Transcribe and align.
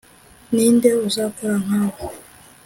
ninde 0.53 0.89
uzakora 1.07 1.55
nkawe??? 1.63 2.03